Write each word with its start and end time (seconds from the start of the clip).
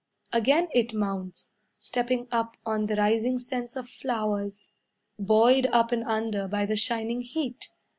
Again 0.33 0.67
it 0.73 0.95
mounts, 0.95 1.53
Stepping 1.77 2.27
up 2.31 2.57
on 2.65 2.87
the 2.87 2.95
rising 2.95 3.37
scents 3.37 3.75
of 3.75 3.87
flowers, 3.87 4.65
Buoyed 5.19 5.67
up 5.67 5.91
and 5.91 6.03
under 6.05 6.47
by 6.47 6.65
the 6.65 6.75
shining 6.75 7.21
heat. 7.21 7.69